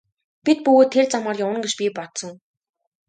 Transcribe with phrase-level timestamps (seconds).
[0.45, 2.31] Бид бүгд тэр замаар явна гэж би бодсон.